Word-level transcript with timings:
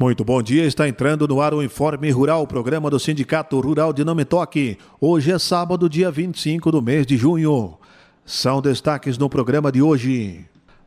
Muito 0.00 0.24
bom 0.24 0.42
dia, 0.42 0.64
está 0.64 0.88
entrando 0.88 1.28
no 1.28 1.42
ar 1.42 1.52
o 1.52 1.62
Informe 1.62 2.10
Rural, 2.10 2.46
programa 2.46 2.88
do 2.88 2.98
Sindicato 2.98 3.60
Rural 3.60 3.92
de 3.92 4.02
Nome 4.02 4.24
Toque. 4.24 4.78
Hoje 4.98 5.30
é 5.30 5.38
sábado, 5.38 5.90
dia 5.90 6.10
25 6.10 6.72
do 6.72 6.80
mês 6.80 7.06
de 7.06 7.18
junho. 7.18 7.74
São 8.24 8.62
destaques 8.62 9.18
no 9.18 9.28
programa 9.28 9.70
de 9.70 9.82
hoje. 9.82 10.46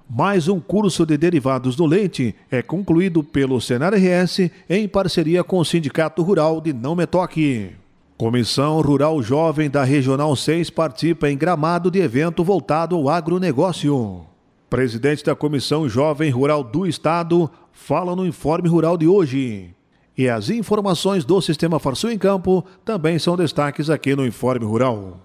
Mais 0.09 0.47
um 0.47 0.59
curso 0.59 1.05
de 1.05 1.15
derivados 1.15 1.75
do 1.75 1.85
leite 1.85 2.33
é 2.49 2.63
concluído 2.63 3.23
pelo 3.23 3.61
Senar 3.61 3.93
RS 3.93 4.49
em 4.67 4.87
parceria 4.87 5.43
com 5.43 5.59
o 5.59 5.63
Sindicato 5.63 6.23
Rural 6.23 6.59
de 6.59 6.73
Não 6.73 6.95
Metoque. 6.95 7.69
Comissão 8.17 8.81
Rural 8.81 9.21
Jovem 9.21 9.69
da 9.69 9.83
Regional 9.83 10.35
6 10.35 10.71
participa 10.71 11.29
em 11.29 11.37
gramado 11.37 11.91
de 11.91 11.99
evento 11.99 12.43
voltado 12.43 12.95
ao 12.95 13.07
agronegócio. 13.09 14.32
Presidente 14.73 15.23
da 15.23 15.35
Comissão 15.35 15.87
Jovem 15.87 16.31
Rural 16.31 16.63
do 16.63 16.87
Estado 16.87 17.47
fala 17.71 18.15
no 18.15 18.25
Informe 18.25 18.67
Rural 18.67 18.97
de 18.97 19.07
hoje. 19.07 19.69
E 20.17 20.27
as 20.27 20.49
informações 20.49 21.23
do 21.23 21.39
Sistema 21.41 21.77
Farsul 21.77 22.09
em 22.09 22.17
Campo 22.17 22.65
também 22.83 23.19
são 23.19 23.37
destaques 23.37 23.87
aqui 23.87 24.15
no 24.15 24.25
Informe 24.25 24.65
Rural. 24.65 25.19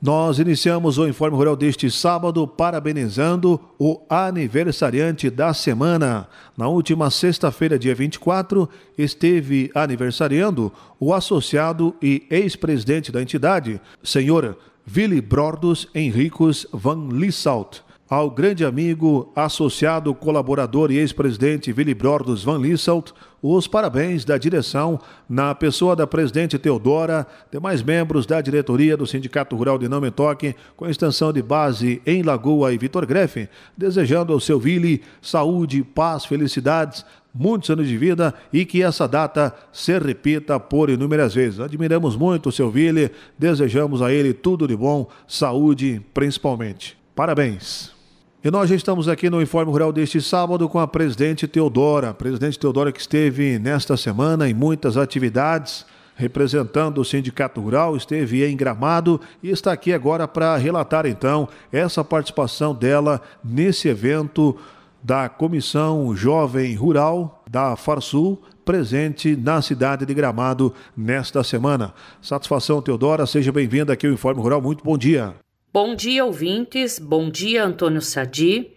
Nós 0.00 0.38
iniciamos 0.38 0.98
o 0.98 1.08
Informe 1.08 1.36
Rural 1.36 1.56
deste 1.56 1.90
sábado 1.90 2.46
parabenizando 2.46 3.60
o 3.76 4.00
aniversariante 4.08 5.28
da 5.28 5.52
semana. 5.52 6.28
Na 6.56 6.68
última 6.68 7.10
sexta-feira, 7.10 7.76
dia 7.76 7.96
24, 7.96 8.68
esteve 8.96 9.68
aniversariando 9.74 10.72
o 11.00 11.12
associado 11.12 11.92
e 12.00 12.24
ex-presidente 12.30 13.10
da 13.10 13.20
entidade, 13.20 13.80
senhor 14.00 14.56
Willy 14.96 15.20
Brordos 15.20 15.88
Henricos 15.92 16.68
van 16.72 17.08
Lissalt 17.10 17.80
ao 18.12 18.30
grande 18.30 18.62
amigo, 18.62 19.32
associado, 19.34 20.14
colaborador 20.14 20.92
e 20.92 20.98
ex-presidente 20.98 21.72
Willy 21.72 21.94
Brordos 21.94 22.44
Van 22.44 22.58
Lisselt, 22.58 23.10
os 23.42 23.66
parabéns 23.66 24.22
da 24.22 24.36
direção, 24.36 25.00
na 25.26 25.54
pessoa 25.54 25.96
da 25.96 26.06
presidente 26.06 26.58
Teodora, 26.58 27.26
demais 27.50 27.82
membros 27.82 28.26
da 28.26 28.42
diretoria 28.42 28.98
do 28.98 29.06
Sindicato 29.06 29.56
Rural 29.56 29.78
de 29.78 29.88
Não 29.88 30.02
Toque, 30.10 30.54
com 30.76 30.86
extensão 30.86 31.32
de 31.32 31.40
base 31.40 32.02
em 32.04 32.22
Lagoa 32.22 32.74
e 32.74 32.76
Vitor 32.76 33.06
Grefe, 33.06 33.48
desejando 33.74 34.34
ao 34.34 34.40
seu 34.40 34.58
Willy 34.58 35.00
saúde, 35.22 35.82
paz, 35.82 36.26
felicidades, 36.26 37.06
muitos 37.32 37.70
anos 37.70 37.88
de 37.88 37.96
vida 37.96 38.34
e 38.52 38.66
que 38.66 38.82
essa 38.82 39.08
data 39.08 39.54
se 39.72 39.98
repita 39.98 40.60
por 40.60 40.90
inúmeras 40.90 41.32
vezes. 41.32 41.60
Admiramos 41.60 42.14
muito 42.14 42.50
o 42.50 42.52
seu 42.52 42.68
Willy, 42.68 43.10
desejamos 43.38 44.02
a 44.02 44.12
ele 44.12 44.34
tudo 44.34 44.68
de 44.68 44.76
bom, 44.76 45.08
saúde 45.26 46.02
principalmente. 46.12 46.94
Parabéns! 47.14 48.01
E 48.44 48.50
nós 48.50 48.68
já 48.68 48.74
estamos 48.74 49.06
aqui 49.06 49.30
no 49.30 49.40
Informe 49.40 49.70
Rural 49.70 49.92
deste 49.92 50.20
sábado 50.20 50.68
com 50.68 50.80
a 50.80 50.88
presidente 50.88 51.46
Teodora. 51.46 52.12
Presidente 52.12 52.58
Teodora 52.58 52.90
que 52.90 53.00
esteve 53.00 53.56
nesta 53.56 53.96
semana 53.96 54.50
em 54.50 54.52
muitas 54.52 54.96
atividades, 54.96 55.86
representando 56.16 57.00
o 57.00 57.04
Sindicato 57.04 57.60
Rural, 57.60 57.96
esteve 57.96 58.44
em 58.44 58.56
Gramado 58.56 59.20
e 59.40 59.50
está 59.50 59.70
aqui 59.70 59.92
agora 59.92 60.26
para 60.26 60.56
relatar 60.56 61.06
então 61.06 61.48
essa 61.70 62.02
participação 62.02 62.74
dela 62.74 63.22
nesse 63.44 63.86
evento 63.86 64.58
da 65.00 65.28
Comissão 65.28 66.12
Jovem 66.16 66.74
Rural 66.74 67.44
da 67.48 67.76
Farsul, 67.76 68.42
presente 68.64 69.36
na 69.36 69.62
cidade 69.62 70.04
de 70.04 70.12
Gramado 70.12 70.74
nesta 70.96 71.44
semana. 71.44 71.94
Satisfação, 72.20 72.82
Teodora, 72.82 73.24
seja 73.24 73.52
bem-vinda 73.52 73.92
aqui 73.92 74.08
ao 74.08 74.12
Informe 74.12 74.42
Rural. 74.42 74.60
Muito 74.60 74.82
bom 74.82 74.98
dia. 74.98 75.32
Bom 75.74 75.94
dia, 75.94 76.22
ouvintes. 76.22 76.98
Bom 76.98 77.30
dia, 77.30 77.64
Antônio 77.64 78.02
Sadi. 78.02 78.76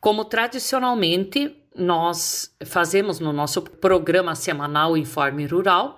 Como 0.00 0.24
tradicionalmente 0.24 1.56
nós 1.76 2.52
fazemos 2.64 3.20
no 3.20 3.32
nosso 3.32 3.62
programa 3.62 4.34
semanal 4.34 4.96
Informe 4.96 5.46
Rural, 5.46 5.96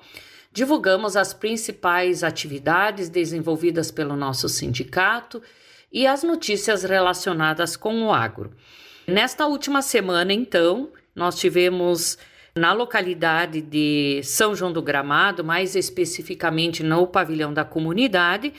divulgamos 0.53 1.17
as 1.17 1.33
principais 1.33 2.23
atividades 2.23 3.09
desenvolvidas 3.09 3.91
pelo 3.91 4.15
nosso 4.15 4.47
sindicato 4.47 5.43
e 5.91 6.07
as 6.07 6.23
notícias 6.23 6.83
relacionadas 6.85 7.75
com 7.75 8.03
o 8.03 8.13
agro. 8.13 8.53
Nesta 9.07 9.47
última 9.47 9.81
semana, 9.81 10.35
então, 10.35 10.91
nós 11.15 11.39
tivemos 11.39 12.19
na 12.57 12.73
localidade 12.73 13.61
de 13.61 14.23
São 14.25 14.57
João 14.57 14.73
do 14.73 14.81
Gramado, 14.81 15.45
mais 15.45 15.77
especificamente 15.77 16.83
no 16.83 17.07
pavilhão 17.07 17.53
da 17.53 17.67
comunidade, 17.67 18.55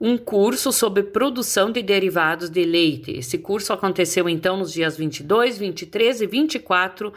um 0.00 0.16
curso 0.16 0.72
sobre 0.72 1.02
produção 1.02 1.70
de 1.70 1.82
derivados 1.82 2.48
de 2.48 2.64
leite. 2.64 3.12
Esse 3.12 3.36
curso 3.36 3.72
aconteceu 3.72 4.26
então 4.26 4.56
nos 4.56 4.72
dias 4.72 4.96
22, 4.96 5.58
23 5.58 6.22
e 6.22 6.26
24 6.26 7.12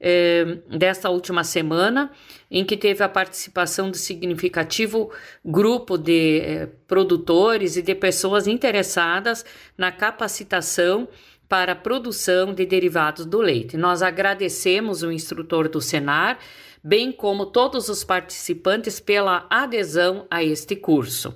eh, 0.00 0.58
desta 0.68 1.10
última 1.10 1.42
semana, 1.42 2.10
em 2.48 2.64
que 2.64 2.76
teve 2.76 3.02
a 3.02 3.08
participação 3.08 3.90
de 3.90 3.98
significativo 3.98 5.10
grupo 5.44 5.98
de 5.98 6.38
eh, 6.38 6.68
produtores 6.86 7.76
e 7.76 7.82
de 7.82 7.94
pessoas 7.96 8.46
interessadas 8.46 9.44
na 9.76 9.90
capacitação 9.90 11.08
para 11.48 11.72
a 11.72 11.76
produção 11.76 12.52
de 12.54 12.64
derivados 12.64 13.26
do 13.26 13.40
leite. 13.40 13.76
Nós 13.76 14.02
agradecemos 14.02 15.02
o 15.02 15.12
instrutor 15.12 15.68
do 15.68 15.80
Senar, 15.80 16.38
bem 16.82 17.12
como 17.12 17.46
todos 17.46 17.88
os 17.88 18.04
participantes 18.04 19.00
pela 19.00 19.46
adesão 19.48 20.26
a 20.30 20.42
este 20.42 20.76
curso. 20.76 21.34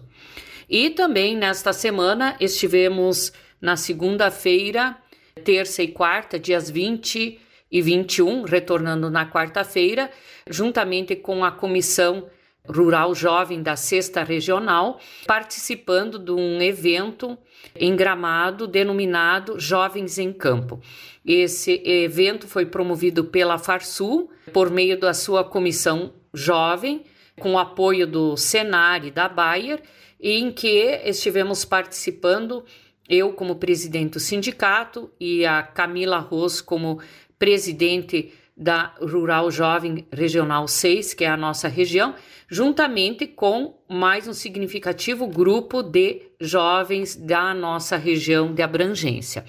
E 0.69 0.91
também 0.91 1.37
nesta 1.37 1.73
semana 1.73 2.37
estivemos 2.39 3.33
na 3.61 3.77
segunda-feira, 3.77 4.97
terça 5.45 5.83
e 5.83 5.89
quarta, 5.89 6.39
dias 6.39 6.71
20 6.71 7.41
e 7.71 7.83
21, 7.83 8.43
retornando 8.43 9.11
na 9.11 9.31
quarta-feira, 9.31 10.11
juntamente 10.49 11.17
com 11.17 11.45
a 11.45 11.51
comissão 11.51 12.29
Rural 12.69 13.15
Jovem 13.15 13.63
da 13.63 13.77
Sexta 13.77 14.23
Regional, 14.23 15.01
participando 15.27 16.19
de 16.19 16.31
um 16.31 16.61
evento 16.61 17.37
em 17.75 17.97
Gramado 17.97 18.67
denominado 18.67 19.59
Jovens 19.59 20.19
em 20.19 20.33
Campo. 20.33 20.81
Esse 21.25 21.83
evento 21.85 22.47
foi 22.47 22.67
promovido 22.67 23.25
pela 23.25 23.59
Farsul 23.59 24.31
por 24.53 24.71
meio 24.71 24.99
da 24.99 25.13
sua 25.13 25.45
comissão 25.45 26.13
jovem, 26.33 27.05
com 27.39 27.59
apoio 27.59 28.07
do 28.07 28.37
Senar 28.37 29.05
e 29.05 29.11
da 29.11 29.29
Bayer, 29.29 29.83
em 30.21 30.51
que 30.51 31.01
estivemos 31.05 31.65
participando, 31.65 32.65
eu 33.09 33.33
como 33.33 33.57
presidente 33.57 34.15
do 34.15 34.21
sindicato 34.21 35.11
e 35.19 35.47
a 35.47 35.63
Camila 35.63 36.19
Ros 36.19 36.61
como 36.61 37.01
presidente 37.39 38.33
da 38.59 38.93
Rural 39.01 39.51
Jovem 39.53 40.05
Regional 40.13 40.67
6, 40.67 41.15
que 41.15 41.25
é 41.25 41.29
a 41.29 41.37
nossa 41.37 41.69
região, 41.69 42.15
juntamente 42.49 43.27
com 43.27 43.79
mais 43.89 44.27
um 44.27 44.33
significativo 44.33 45.29
grupo 45.29 45.81
de 45.83 46.23
jovens 46.41 47.15
da 47.15 47.55
nossa 47.55 47.97
região 47.97 48.53
de 48.53 48.61
abrangência. 48.61 49.45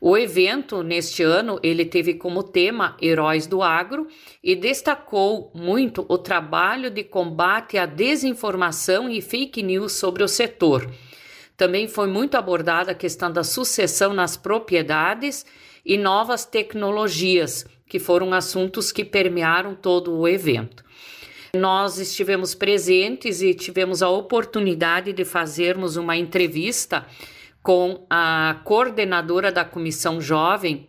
O 0.00 0.16
evento 0.16 0.82
neste 0.82 1.22
ano 1.22 1.58
ele 1.62 1.84
teve 1.84 2.14
como 2.14 2.42
tema 2.42 2.96
Heróis 3.02 3.46
do 3.46 3.62
Agro 3.62 4.06
e 4.44 4.54
destacou 4.54 5.50
muito 5.54 6.04
o 6.08 6.18
trabalho 6.18 6.90
de 6.90 7.02
combate 7.02 7.78
à 7.78 7.86
desinformação 7.86 9.08
e 9.08 9.20
fake 9.20 9.62
news 9.62 9.92
sobre 9.92 10.22
o 10.22 10.28
setor. 10.28 10.88
Também 11.56 11.88
foi 11.88 12.06
muito 12.06 12.36
abordada 12.36 12.92
a 12.92 12.94
questão 12.94 13.32
da 13.32 13.42
sucessão 13.42 14.12
nas 14.12 14.36
propriedades 14.36 15.46
e 15.86 15.96
novas 15.96 16.44
tecnologias, 16.44 17.64
que 17.88 18.00
foram 18.00 18.34
assuntos 18.34 18.90
que 18.90 19.04
permearam 19.04 19.76
todo 19.76 20.12
o 20.12 20.26
evento. 20.26 20.84
Nós 21.54 21.98
estivemos 21.98 22.56
presentes 22.56 23.40
e 23.40 23.54
tivemos 23.54 24.02
a 24.02 24.10
oportunidade 24.10 25.12
de 25.12 25.24
fazermos 25.24 25.96
uma 25.96 26.16
entrevista 26.16 27.06
com 27.62 28.04
a 28.10 28.60
coordenadora 28.64 29.52
da 29.52 29.64
Comissão 29.64 30.20
Jovem 30.20 30.88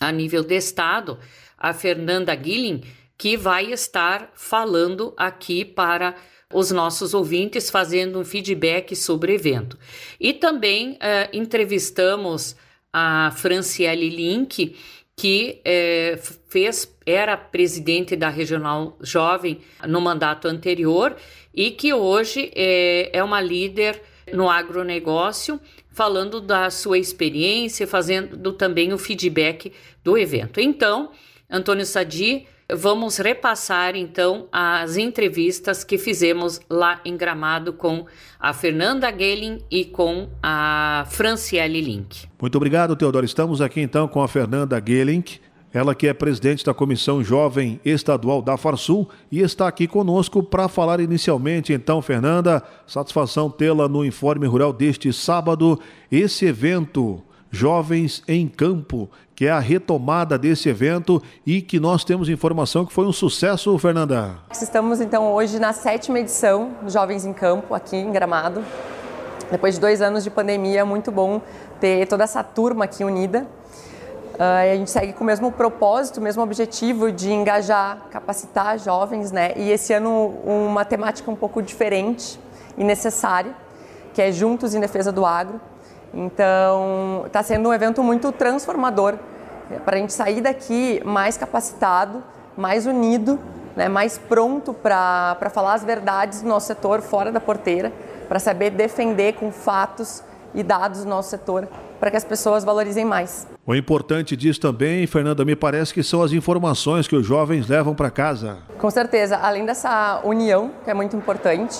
a 0.00 0.10
nível 0.10 0.42
de 0.42 0.56
Estado, 0.56 1.18
a 1.56 1.72
Fernanda 1.72 2.34
Guilin, 2.34 2.82
que 3.16 3.36
vai 3.36 3.72
estar 3.72 4.32
falando 4.34 5.14
aqui 5.16 5.64
para 5.64 6.16
os 6.52 6.72
nossos 6.72 7.14
ouvintes, 7.14 7.70
fazendo 7.70 8.18
um 8.18 8.24
feedback 8.24 8.96
sobre 8.96 9.30
o 9.30 9.34
evento. 9.34 9.78
E 10.18 10.32
também 10.32 10.94
uh, 10.94 10.96
entrevistamos 11.32 12.56
a 12.92 13.32
Franciele 13.34 14.08
Link, 14.08 14.76
que 15.16 15.60
eh, 15.64 16.18
fez, 16.48 16.92
era 17.06 17.36
presidente 17.36 18.16
da 18.16 18.28
Regional 18.28 18.96
Jovem 19.00 19.60
no 19.86 20.00
mandato 20.00 20.48
anterior 20.48 21.16
e 21.54 21.70
que 21.70 21.92
hoje 21.92 22.50
é, 22.54 23.10
é 23.12 23.22
uma 23.22 23.40
líder 23.40 24.00
no 24.32 24.48
agronegócio, 24.48 25.60
falando 25.90 26.40
da 26.40 26.70
sua 26.70 26.98
experiência, 26.98 27.86
fazendo 27.86 28.52
também 28.52 28.92
o 28.92 28.98
feedback 28.98 29.72
do 30.02 30.16
evento. 30.16 30.60
Então, 30.60 31.12
Antônio 31.50 31.84
Sadi, 31.84 32.46
vamos 32.76 33.18
repassar 33.18 33.94
então 33.96 34.46
as 34.52 34.96
entrevistas 34.96 35.84
que 35.84 35.98
fizemos 35.98 36.60
lá 36.68 37.00
em 37.04 37.16
Gramado 37.16 37.72
com 37.72 38.06
a 38.38 38.52
Fernanda 38.52 39.10
Gelling 39.10 39.58
e 39.70 39.84
com 39.84 40.28
a 40.42 41.06
Franciele 41.10 41.80
Link. 41.80 42.26
Muito 42.40 42.56
obrigado, 42.56 42.96
Teodoro. 42.96 43.24
Estamos 43.24 43.60
aqui 43.60 43.80
então 43.80 44.08
com 44.08 44.22
a 44.22 44.28
Fernanda 44.28 44.82
Gelling, 44.84 45.24
Ela 45.72 45.94
que 45.94 46.06
é 46.06 46.12
presidente 46.12 46.64
da 46.64 46.74
Comissão 46.74 47.24
Jovem 47.24 47.80
Estadual 47.82 48.42
da 48.42 48.58
Farsul 48.58 49.08
e 49.30 49.40
está 49.40 49.66
aqui 49.66 49.86
conosco 49.86 50.42
para 50.42 50.68
falar 50.68 51.00
inicialmente. 51.00 51.72
Então, 51.72 52.02
Fernanda, 52.02 52.62
satisfação 52.86 53.48
tê-la 53.48 53.88
no 53.88 54.04
Informe 54.04 54.46
Rural 54.46 54.70
deste 54.70 55.10
sábado. 55.14 55.80
Esse 56.10 56.44
evento 56.44 57.22
Jovens 57.54 58.22
em 58.26 58.48
Campo, 58.48 59.10
que 59.36 59.44
é 59.44 59.50
a 59.50 59.58
retomada 59.58 60.38
desse 60.38 60.70
evento 60.70 61.22
e 61.46 61.60
que 61.60 61.78
nós 61.78 62.02
temos 62.02 62.30
informação 62.30 62.86
que 62.86 62.92
foi 62.94 63.04
um 63.04 63.12
sucesso, 63.12 63.78
Fernanda. 63.78 64.38
Estamos 64.50 65.02
então 65.02 65.30
hoje 65.30 65.58
na 65.58 65.74
sétima 65.74 66.18
edição 66.18 66.70
Jovens 66.88 67.26
em 67.26 67.32
Campo, 67.34 67.74
aqui 67.74 67.94
em 67.94 68.10
Gramado. 68.10 68.64
Depois 69.50 69.74
de 69.74 69.80
dois 69.82 70.00
anos 70.00 70.24
de 70.24 70.30
pandemia, 70.30 70.80
é 70.80 70.84
muito 70.84 71.12
bom 71.12 71.42
ter 71.78 72.06
toda 72.06 72.24
essa 72.24 72.42
turma 72.42 72.86
aqui 72.86 73.04
unida. 73.04 73.46
Uh, 74.32 74.72
a 74.72 74.74
gente 74.74 74.90
segue 74.90 75.12
com 75.12 75.22
o 75.22 75.26
mesmo 75.26 75.52
propósito, 75.52 76.20
o 76.20 76.22
mesmo 76.22 76.42
objetivo 76.42 77.12
de 77.12 77.30
engajar, 77.30 78.06
capacitar 78.10 78.78
jovens, 78.78 79.30
né? 79.30 79.52
E 79.56 79.70
esse 79.70 79.92
ano 79.92 80.28
uma 80.42 80.86
temática 80.86 81.30
um 81.30 81.36
pouco 81.36 81.60
diferente 81.60 82.40
e 82.78 82.82
necessária, 82.82 83.54
que 84.14 84.22
é 84.22 84.32
Juntos 84.32 84.74
em 84.74 84.80
Defesa 84.80 85.12
do 85.12 85.26
Agro. 85.26 85.60
Então, 86.14 87.24
está 87.26 87.42
sendo 87.42 87.68
um 87.68 87.72
evento 87.72 88.02
muito 88.02 88.30
transformador 88.32 89.14
para 89.84 89.96
a 89.96 89.98
gente 89.98 90.12
sair 90.12 90.40
daqui 90.40 91.00
mais 91.04 91.36
capacitado, 91.36 92.22
mais 92.56 92.86
unido, 92.86 93.38
né? 93.74 93.88
mais 93.88 94.18
pronto 94.18 94.74
para 94.74 95.50
falar 95.52 95.74
as 95.74 95.84
verdades 95.84 96.42
do 96.42 96.48
nosso 96.48 96.66
setor 96.66 97.00
fora 97.00 97.32
da 97.32 97.40
porteira, 97.40 97.92
para 98.28 98.38
saber 98.38 98.70
defender 98.70 99.34
com 99.34 99.50
fatos 99.50 100.22
e 100.54 100.62
dados 100.62 101.04
do 101.04 101.08
nosso 101.08 101.30
setor 101.30 101.66
para 101.98 102.10
que 102.10 102.16
as 102.16 102.24
pessoas 102.24 102.64
valorizem 102.64 103.04
mais. 103.04 103.46
O 103.64 103.76
importante 103.76 104.36
disso 104.36 104.60
também, 104.60 105.06
Fernanda, 105.06 105.44
me 105.44 105.54
parece 105.54 105.94
que 105.94 106.02
são 106.02 106.20
as 106.20 106.32
informações 106.32 107.06
que 107.06 107.14
os 107.14 107.24
jovens 107.24 107.68
levam 107.68 107.94
para 107.94 108.10
casa. 108.10 108.58
Com 108.76 108.90
certeza, 108.90 109.36
além 109.36 109.64
dessa 109.64 110.20
união, 110.24 110.72
que 110.82 110.90
é 110.90 110.94
muito 110.94 111.16
importante, 111.16 111.78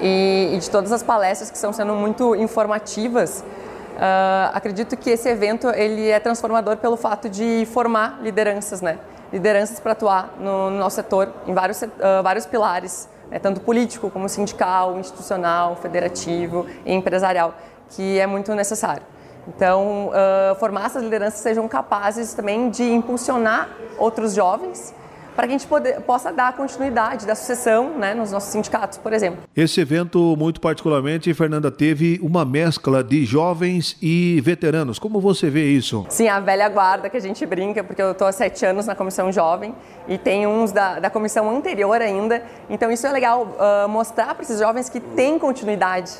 e, 0.00 0.52
e 0.54 0.58
de 0.58 0.70
todas 0.70 0.92
as 0.92 1.02
palestras 1.02 1.50
que 1.50 1.56
estão 1.56 1.72
sendo 1.72 1.92
muito 1.92 2.36
informativas, 2.36 3.44
uh, 3.94 4.50
acredito 4.52 4.96
que 4.96 5.10
esse 5.10 5.28
evento 5.28 5.68
ele 5.70 6.08
é 6.08 6.18
transformador 6.20 6.76
pelo 6.76 6.96
fato 6.96 7.28
de 7.28 7.66
formar 7.72 8.18
lideranças, 8.22 8.80
né? 8.80 8.98
Lideranças 9.32 9.80
para 9.80 9.92
atuar 9.92 10.34
no, 10.38 10.70
no, 10.70 10.78
nosso 10.78 10.96
setor 10.96 11.32
em 11.46 11.54
vários, 11.54 11.82
uh, 11.82 11.88
vários 12.22 12.46
pilares, 12.46 13.08
né? 13.30 13.38
tanto 13.38 13.60
político 13.60 14.10
como 14.10 14.28
sindical, 14.28 14.98
institucional, 14.98 15.76
federativo 15.76 16.66
e 16.84 16.92
empresarial, 16.92 17.54
que 17.90 18.18
é 18.18 18.26
muito 18.26 18.54
necessário. 18.54 19.02
Então, 19.48 20.08
uh, 20.08 20.54
formar 20.58 20.86
essas 20.86 21.02
lideranças 21.02 21.40
sejam 21.40 21.66
capazes 21.68 22.32
também 22.32 22.70
de 22.70 22.84
impulsionar 22.84 23.68
outros 23.98 24.34
jovens 24.34 24.94
para 25.34 25.46
que 25.46 25.54
a 25.54 25.58
gente 25.58 25.66
poder, 25.66 26.00
possa 26.00 26.32
dar 26.32 26.54
continuidade 26.54 27.26
da 27.26 27.34
sucessão 27.34 27.98
né, 27.98 28.14
nos 28.14 28.30
nossos 28.32 28.50
sindicatos, 28.50 28.98
por 28.98 29.12
exemplo. 29.12 29.40
Esse 29.56 29.80
evento, 29.80 30.36
muito 30.36 30.60
particularmente, 30.60 31.32
Fernanda, 31.34 31.70
teve 31.70 32.18
uma 32.22 32.44
mescla 32.44 33.02
de 33.02 33.24
jovens 33.24 33.96
e 34.00 34.40
veteranos. 34.42 34.98
Como 34.98 35.20
você 35.20 35.50
vê 35.50 35.66
isso? 35.66 36.06
Sim, 36.08 36.28
a 36.28 36.40
velha 36.40 36.68
guarda 36.68 37.10
que 37.10 37.16
a 37.16 37.20
gente 37.20 37.44
brinca, 37.44 37.82
porque 37.82 38.02
eu 38.02 38.12
estou 38.12 38.26
há 38.26 38.32
sete 38.32 38.64
anos 38.64 38.86
na 38.86 38.94
comissão 38.94 39.32
jovem 39.32 39.74
e 40.06 40.18
tem 40.18 40.46
uns 40.46 40.72
da, 40.72 41.00
da 41.00 41.10
comissão 41.10 41.50
anterior 41.50 42.00
ainda. 42.00 42.42
Então, 42.68 42.90
isso 42.90 43.06
é 43.06 43.12
legal 43.12 43.42
uh, 43.42 43.88
mostrar 43.88 44.34
para 44.34 44.42
esses 44.42 44.58
jovens 44.58 44.88
que 44.88 45.00
tem 45.00 45.38
continuidade 45.38 46.12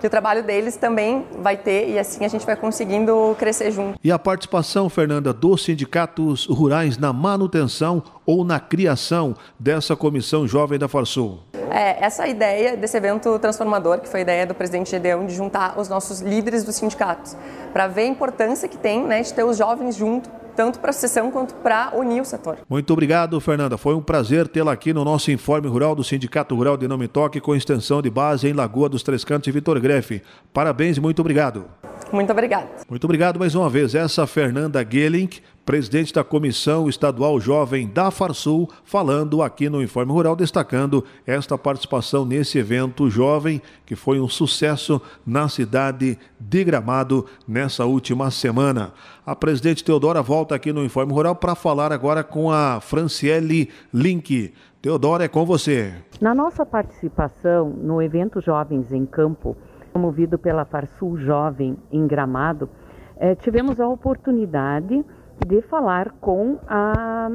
que 0.00 0.06
o 0.06 0.10
trabalho 0.10 0.42
deles 0.42 0.76
também 0.76 1.26
vai 1.40 1.56
ter 1.56 1.88
e 1.90 1.98
assim 1.98 2.24
a 2.24 2.28
gente 2.28 2.46
vai 2.46 2.56
conseguindo 2.56 3.34
crescer 3.38 3.70
junto. 3.70 3.98
E 4.02 4.12
a 4.12 4.18
participação, 4.18 4.88
Fernanda, 4.88 5.32
dos 5.32 5.64
sindicatos 5.64 6.46
rurais 6.46 6.96
na 6.96 7.12
manutenção 7.12 8.02
ou 8.24 8.44
na 8.44 8.60
criação 8.60 9.34
dessa 9.58 9.96
comissão 9.96 10.46
jovem 10.46 10.78
da 10.78 10.88
Farsul? 10.88 11.38
É, 11.70 12.02
essa 12.04 12.26
ideia 12.26 12.76
desse 12.76 12.96
evento 12.96 13.38
transformador, 13.38 14.00
que 14.00 14.08
foi 14.08 14.20
a 14.20 14.22
ideia 14.22 14.46
do 14.46 14.54
presidente 14.54 14.90
Gedeão 14.90 15.26
de 15.26 15.34
juntar 15.34 15.78
os 15.78 15.88
nossos 15.88 16.20
líderes 16.20 16.64
dos 16.64 16.76
sindicatos, 16.76 17.36
para 17.72 17.86
ver 17.86 18.02
a 18.02 18.06
importância 18.06 18.68
que 18.68 18.78
tem 18.78 19.04
né, 19.04 19.22
de 19.22 19.32
ter 19.34 19.44
os 19.44 19.56
jovens 19.56 19.96
junto 19.96 20.37
tanto 20.58 20.80
para 20.80 20.90
a 20.90 20.92
sessão 20.92 21.30
quanto 21.30 21.54
para 21.54 21.92
unir 21.94 22.20
o 22.20 22.24
setor. 22.24 22.58
Muito 22.68 22.92
obrigado, 22.92 23.40
Fernanda. 23.40 23.78
Foi 23.78 23.94
um 23.94 24.02
prazer 24.02 24.48
tê-la 24.48 24.72
aqui 24.72 24.92
no 24.92 25.04
nosso 25.04 25.30
Informe 25.30 25.68
Rural 25.68 25.94
do 25.94 26.02
Sindicato 26.02 26.52
Rural 26.56 26.76
de 26.76 26.88
Nome 26.88 27.06
Toque, 27.06 27.40
com 27.40 27.54
extensão 27.54 28.02
de 28.02 28.10
base 28.10 28.48
em 28.48 28.52
Lagoa 28.52 28.88
dos 28.88 29.04
Três 29.04 29.22
Cantos 29.22 29.46
e 29.46 29.52
Vitor 29.52 29.78
Grefe. 29.78 30.20
Parabéns 30.52 30.96
e 30.96 31.00
muito 31.00 31.20
obrigado. 31.20 31.66
Muito 32.10 32.32
obrigado. 32.32 32.68
Muito 32.90 33.04
obrigado 33.04 33.38
mais 33.38 33.54
uma 33.54 33.70
vez. 33.70 33.94
Essa 33.94 34.26
Fernanda 34.26 34.84
Gelling, 34.84 35.30
presidente 35.68 36.14
da 36.14 36.24
Comissão 36.24 36.88
Estadual 36.88 37.38
Jovem 37.38 37.86
da 37.86 38.10
Farsul, 38.10 38.70
falando 38.84 39.42
aqui 39.42 39.68
no 39.68 39.82
Informe 39.82 40.10
Rural, 40.10 40.34
destacando 40.34 41.04
esta 41.26 41.58
participação 41.58 42.24
nesse 42.24 42.58
evento 42.58 43.10
jovem 43.10 43.60
que 43.84 43.94
foi 43.94 44.18
um 44.18 44.26
sucesso 44.26 44.98
na 45.26 45.46
cidade 45.46 46.18
de 46.40 46.64
Gramado 46.64 47.26
nessa 47.46 47.84
última 47.84 48.30
semana. 48.30 48.94
A 49.26 49.36
presidente 49.36 49.84
Teodora 49.84 50.22
volta 50.22 50.54
aqui 50.54 50.72
no 50.72 50.82
Informe 50.82 51.12
Rural 51.12 51.34
para 51.34 51.54
falar 51.54 51.92
agora 51.92 52.24
com 52.24 52.50
a 52.50 52.80
Franciele 52.80 53.68
Link. 53.92 54.54
Teodora, 54.80 55.24
é 55.24 55.28
com 55.28 55.44
você. 55.44 55.92
Na 56.18 56.34
nossa 56.34 56.64
participação 56.64 57.68
no 57.68 58.00
evento 58.00 58.40
Jovens 58.40 58.90
em 58.90 59.04
Campo, 59.04 59.54
promovido 59.92 60.38
pela 60.38 60.64
Farsul 60.64 61.18
Jovem 61.18 61.76
em 61.92 62.06
Gramado, 62.06 62.70
eh, 63.18 63.34
tivemos 63.34 63.78
a 63.78 63.86
oportunidade 63.86 65.04
de 65.46 65.62
falar 65.62 66.12
com 66.20 66.58
a 66.66 67.30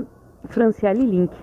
Franciele 0.46 1.06
Link, 1.06 1.36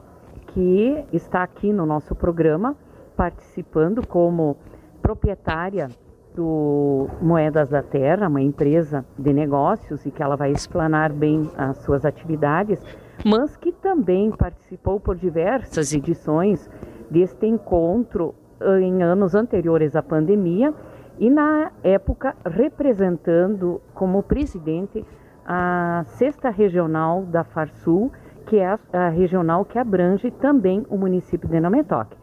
que 0.49 1.05
está 1.13 1.43
aqui 1.43 1.73
no 1.73 1.87
nosso 1.87 2.15
programa, 2.15 2.77
participando 3.17 4.07
como 4.07 4.57
proprietária 5.01 5.89
do 6.35 7.09
Moedas 7.21 7.71
da 7.71 7.83
Terra, 7.83 8.29
uma 8.29 8.41
empresa 8.41 9.05
de 9.19 9.33
negócios 9.33 10.07
e 10.07 10.11
que 10.11 10.23
ela 10.23 10.37
vai 10.37 10.53
explanar 10.53 11.13
bem 11.13 11.51
as 11.57 11.79
suas 11.79 12.05
atividades, 12.05 12.81
mas 13.25 13.57
que 13.57 13.73
também 13.73 14.31
participou 14.31 15.01
por 15.01 15.17
diversas 15.17 15.93
edições 15.93 16.71
deste 17.11 17.47
encontro 17.47 18.35
em 18.81 19.03
anos 19.03 19.35
anteriores 19.35 19.97
à 19.97 20.03
pandemia 20.03 20.73
e 21.19 21.29
na 21.29 21.73
época 21.83 22.37
representando 22.47 23.81
como 23.95 24.23
presidente 24.23 25.05
a 25.45 26.03
sexta 26.07 26.51
regional 26.51 27.23
da 27.25 27.45
Farsul, 27.45 28.13
que 28.47 28.59
é 28.59 28.79
a, 28.93 29.09
regional 29.09 29.65
que 29.65 29.79
abrange 29.79 30.31
também 30.31 30.85
o 30.89 30.97
município 30.97 31.49
de 31.49 31.61
Nametoque. 31.61 32.17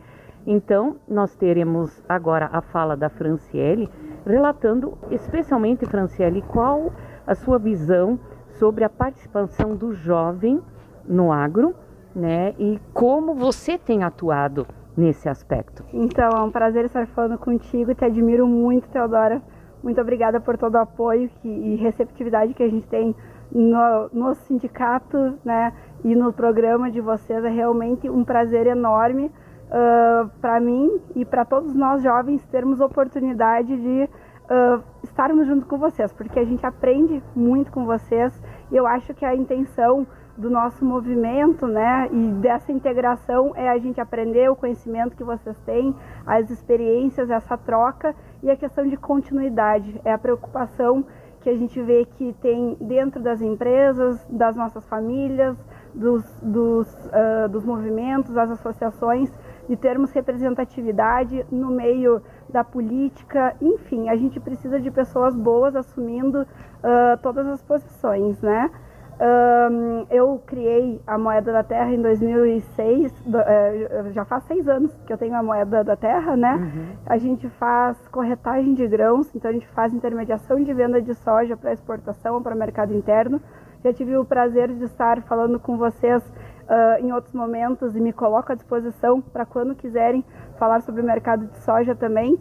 Então, 0.46 0.96
nós 1.08 1.36
teremos 1.36 2.02
agora 2.08 2.50
a 2.52 2.62
fala 2.62 2.96
da 2.96 3.10
Franciele, 3.10 3.90
relatando 4.26 4.98
especialmente, 5.12 5.86
Franciele, 5.86 6.42
qual 6.42 6.94
a 7.26 7.36
sua 7.36 7.60
visão 7.60 8.18
sobre 8.58 8.84
a 8.84 8.90
participação 8.90 9.76
do 9.76 9.94
jovem 9.94 10.62
no 11.06 11.32
agro, 11.32 11.76
né? 12.16 12.56
E 12.58 12.80
como 12.94 13.36
você 13.36 13.78
tem 13.78 14.04
atuado 14.04 14.66
nesse 14.96 15.30
aspecto. 15.30 15.84
Então, 15.94 16.30
é 16.30 16.42
um 16.42 16.50
prazer 16.50 16.86
estar 16.86 17.06
falando 17.08 17.38
contigo, 17.38 17.94
te 17.94 18.04
admiro 18.04 18.48
muito, 18.48 18.90
Teodora. 18.90 19.42
Muito 19.84 20.02
obrigada 20.02 20.40
por 20.40 20.58
todo 20.58 20.76
o 20.76 20.80
apoio 20.80 21.30
que, 21.42 21.48
e 21.48 21.76
receptividade 21.76 22.54
que 22.54 22.64
a 22.64 22.70
gente 22.70 22.88
tem 22.88 23.16
no, 23.52 24.10
no 24.12 24.36
sindicato 24.36 25.38
né, 25.44 25.74
e 26.04 26.16
no 26.16 26.34
programa 26.34 26.92
de 26.92 27.02
vocês. 27.02 27.44
É 27.44 27.50
realmente 27.50 28.10
um 28.10 28.24
prazer 28.24 28.68
enorme 28.68 29.32
uh, 29.68 30.30
para 30.42 30.60
mim 30.60 31.00
e 31.16 31.24
para 31.24 31.46
todos 31.46 31.74
nós 31.74 32.02
jovens 32.02 32.46
termos 32.48 32.80
oportunidade 32.80 33.76
de 33.78 34.10
uh, 34.50 34.84
estarmos 35.04 35.48
junto 35.48 35.66
com 35.66 35.78
vocês, 35.78 36.12
porque 36.14 36.40
a 36.40 36.46
gente 36.46 36.66
aprende 36.66 37.22
muito 37.36 37.72
com 37.72 37.86
vocês 37.86 38.42
e 38.72 38.76
eu 38.76 38.86
acho 38.88 39.14
que 39.14 39.26
a 39.26 39.36
intenção 39.36 40.06
do 40.38 40.52
nosso 40.52 40.86
movimento, 40.86 41.66
né, 41.66 42.10
e 42.12 42.32
dessa 42.34 42.72
integração 42.72 43.54
é 43.56 43.70
a 43.70 43.78
gente 43.80 44.00
aprender 44.00 44.50
o 44.52 44.56
conhecimento 44.56 45.16
que 45.16 45.24
vocês 45.24 45.58
têm, 45.62 45.96
as 46.28 46.52
experiências, 46.52 47.32
essa 47.32 47.58
troca 47.58 48.16
e 48.42 48.50
a 48.50 48.56
questão 48.56 48.88
de 48.88 48.98
continuidade, 48.98 50.00
é 50.06 50.12
a 50.12 50.18
preocupação 50.18 51.06
que 51.42 51.50
a 51.50 51.56
gente 51.56 51.82
vê 51.82 52.06
que 52.06 52.34
tem 52.42 52.76
dentro 52.82 53.22
das 53.22 53.42
empresas, 53.42 54.26
das 54.30 54.56
nossas 54.56 54.86
famílias, 54.88 55.58
dos, 55.94 56.24
dos, 56.42 56.88
uh, 57.08 57.48
dos 57.50 57.64
movimentos, 57.64 58.34
das 58.34 58.52
associações, 58.52 59.32
de 59.68 59.76
termos 59.76 60.12
representatividade 60.12 61.46
no 61.52 61.70
meio 61.70 62.22
da 62.50 62.64
política, 62.64 63.56
enfim, 63.62 64.10
a 64.10 64.16
gente 64.16 64.40
precisa 64.40 64.80
de 64.80 64.90
pessoas 64.90 65.36
boas 65.36 65.76
assumindo 65.76 66.42
uh, 66.42 67.18
todas 67.22 67.46
as 67.48 67.62
posições, 67.62 68.42
né? 68.42 68.70
Um, 69.20 70.06
eu 70.12 70.40
criei 70.46 71.02
a 71.08 71.18
moeda 71.18 71.52
da 71.52 71.64
terra 71.64 71.92
em 71.92 72.00
2006, 72.00 73.12
do, 73.26 73.40
é, 73.40 74.12
já 74.12 74.24
faz 74.26 74.44
seis 74.44 74.68
anos 74.68 74.96
que 75.08 75.12
eu 75.12 75.18
tenho 75.18 75.36
a 75.36 75.42
moeda 75.42 75.84
da 75.84 75.96
terra, 75.96 76.38
né? 76.38 76.54
Uhum. 76.54 76.86
A 77.04 77.18
gente 77.18 77.50
faz 77.50 77.98
corretagem 78.10 78.76
de 78.76 78.88
grãos, 78.88 79.34
então 79.36 79.50
a 79.50 79.54
gente 79.54 79.68
faz 79.70 79.92
intermediação 79.92 80.64
de 80.64 80.72
venda 80.72 81.02
de 81.02 81.16
soja 81.16 81.58
para 81.58 81.74
exportação 81.74 82.44
para 82.44 82.54
mercado 82.54 82.94
interno 82.94 83.42
Já 83.84 83.92
tive 83.92 84.16
o 84.18 84.24
prazer 84.24 84.72
de 84.72 84.84
estar 84.84 85.20
falando 85.24 85.60
com 85.60 85.78
vocês 85.78 86.24
uh, 86.24 87.04
em 87.04 87.12
outros 87.12 87.34
momentos 87.34 87.96
e 87.96 88.00
me 88.00 88.14
coloco 88.14 88.52
à 88.52 88.56
disposição 88.56 89.20
para 89.20 89.48
quando 89.48 89.74
quiserem 89.74 90.24
falar 90.60 90.82
sobre 90.82 91.02
o 91.02 91.04
mercado 91.04 91.48
de 91.48 91.58
soja 91.64 91.96
também. 91.96 92.38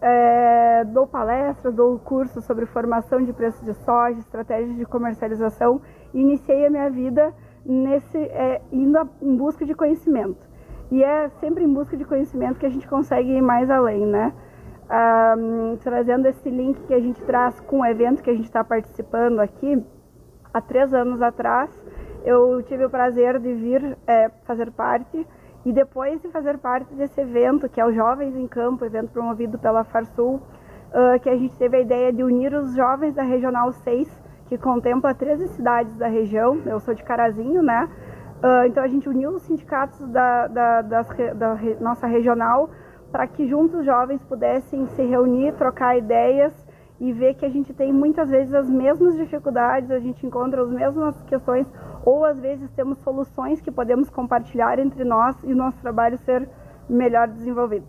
É, 0.00 0.84
dou 0.84 1.06
palestras, 1.06 1.74
dou 1.74 1.98
cursos 1.98 2.44
sobre 2.44 2.66
formação 2.66 3.24
de 3.24 3.32
preço 3.32 3.64
de 3.64 3.74
soja, 3.74 4.18
estratégias 4.20 4.76
de 4.76 4.84
comercialização 4.84 5.80
iniciei 6.14 6.66
a 6.66 6.70
minha 6.70 6.90
vida 6.90 7.34
nesse 7.64 8.18
é, 8.18 8.60
indo 8.72 8.98
em 9.20 9.36
busca 9.36 9.64
de 9.64 9.74
conhecimento. 9.74 10.46
E 10.90 11.02
é 11.04 11.28
sempre 11.40 11.64
em 11.64 11.72
busca 11.72 11.96
de 11.96 12.04
conhecimento 12.04 12.58
que 12.58 12.66
a 12.66 12.70
gente 12.70 12.88
consegue 12.88 13.30
ir 13.30 13.42
mais 13.42 13.70
além, 13.70 14.06
né? 14.06 14.32
Um, 14.90 15.76
trazendo 15.76 16.26
esse 16.26 16.48
link 16.48 16.80
que 16.86 16.94
a 16.94 17.00
gente 17.00 17.22
traz 17.24 17.60
com 17.60 17.80
o 17.80 17.84
evento 17.84 18.22
que 18.22 18.30
a 18.30 18.34
gente 18.34 18.46
está 18.46 18.64
participando 18.64 19.40
aqui, 19.40 19.84
há 20.52 20.62
três 20.62 20.94
anos 20.94 21.20
atrás, 21.20 21.70
eu 22.24 22.62
tive 22.62 22.86
o 22.86 22.90
prazer 22.90 23.38
de 23.38 23.52
vir 23.52 23.98
é, 24.06 24.30
fazer 24.44 24.70
parte 24.70 25.26
e 25.64 25.72
depois 25.72 26.20
de 26.22 26.28
fazer 26.28 26.56
parte 26.58 26.94
desse 26.94 27.20
evento, 27.20 27.68
que 27.68 27.80
é 27.80 27.84
o 27.84 27.92
Jovens 27.92 28.34
em 28.34 28.46
Campo, 28.46 28.84
evento 28.84 29.10
promovido 29.10 29.58
pela 29.58 29.84
Farsul, 29.84 30.36
uh, 30.36 31.20
que 31.20 31.28
a 31.28 31.36
gente 31.36 31.56
teve 31.58 31.76
a 31.76 31.80
ideia 31.80 32.12
de 32.12 32.22
unir 32.22 32.54
os 32.54 32.74
jovens 32.74 33.14
da 33.14 33.22
Regional 33.22 33.72
6, 33.72 34.08
que 34.48 34.56
contempla 34.58 35.14
13 35.14 35.48
cidades 35.48 35.94
da 35.96 36.08
região. 36.08 36.60
Eu 36.64 36.80
sou 36.80 36.94
de 36.94 37.02
Carazinho, 37.02 37.62
né? 37.62 37.88
Uh, 38.38 38.66
então 38.66 38.82
a 38.82 38.88
gente 38.88 39.08
uniu 39.08 39.30
os 39.30 39.42
sindicatos 39.42 39.98
da, 40.08 40.46
da, 40.46 40.82
das, 40.82 41.08
da 41.36 41.54
re, 41.54 41.76
nossa 41.80 42.06
regional 42.06 42.70
para 43.10 43.26
que 43.26 43.46
juntos 43.46 43.80
os 43.80 43.86
jovens 43.86 44.22
pudessem 44.24 44.86
se 44.88 45.02
reunir, 45.02 45.52
trocar 45.54 45.96
ideias 45.96 46.52
e 47.00 47.12
ver 47.12 47.34
que 47.34 47.44
a 47.44 47.48
gente 47.48 47.72
tem 47.72 47.92
muitas 47.92 48.28
vezes 48.30 48.52
as 48.52 48.68
mesmas 48.68 49.16
dificuldades, 49.16 49.90
a 49.90 49.98
gente 49.98 50.26
encontra 50.26 50.62
as 50.62 50.70
mesmas 50.70 51.20
questões, 51.22 51.66
ou 52.04 52.24
às 52.24 52.38
vezes 52.40 52.70
temos 52.72 52.98
soluções 52.98 53.60
que 53.60 53.70
podemos 53.70 54.10
compartilhar 54.10 54.78
entre 54.78 55.04
nós 55.04 55.36
e 55.44 55.52
o 55.52 55.56
nosso 55.56 55.78
trabalho 55.80 56.18
ser 56.18 56.48
melhor 56.88 57.28
desenvolvido. 57.28 57.86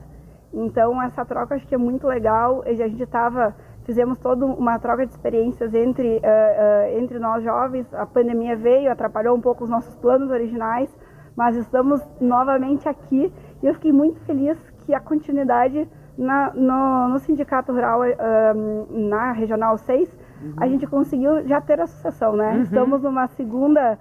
Então 0.54 1.02
essa 1.02 1.26
troca 1.26 1.56
acho 1.56 1.68
que 1.68 1.76
é 1.76 1.78
muito 1.78 2.08
legal. 2.08 2.64
A 2.66 2.74
gente 2.74 3.04
estava 3.04 3.56
fizemos 3.90 4.20
toda 4.20 4.46
uma 4.46 4.78
troca 4.78 5.04
de 5.04 5.12
experiências 5.12 5.74
entre 5.74 6.18
uh, 6.18 6.20
uh, 6.20 7.00
entre 7.00 7.18
nós 7.18 7.44
jovens. 7.44 7.92
A 7.92 8.06
pandemia 8.06 8.56
veio, 8.56 8.92
atrapalhou 8.92 9.36
um 9.36 9.42
pouco 9.42 9.64
os 9.64 9.70
nossos 9.70 9.96
planos 9.96 10.30
originais, 10.30 10.96
mas 11.36 11.56
estamos 11.56 12.00
novamente 12.22 12.88
aqui 12.88 13.34
e 13.64 13.66
eu 13.66 13.74
fiquei 13.74 13.92
muito 13.92 14.20
feliz 14.28 14.60
que 14.86 14.94
a 14.94 15.00
continuidade 15.00 15.90
na, 16.16 16.54
no, 16.54 17.08
no, 17.08 17.18
Sindicato 17.18 17.72
Rural, 17.72 18.02
uh, 18.02 19.10
na 19.10 19.32
Regional 19.32 19.76
6, 19.76 20.08
uhum. 20.44 20.54
a 20.58 20.68
gente 20.68 20.86
conseguiu 20.86 21.48
já 21.48 21.60
ter 21.60 21.82
a 21.82 21.88
sucessão, 21.88 22.36
né? 22.36 22.54
Uhum. 22.54 22.62
Estamos 22.62 23.02
numa 23.02 23.26
segunda 23.28 23.98